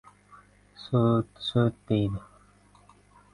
Sut, 0.83 1.29
sut, 1.49 1.77
deydi. 1.91 2.23